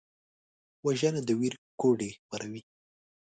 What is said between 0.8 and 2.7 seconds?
وژنه د ویر کوډې خپروي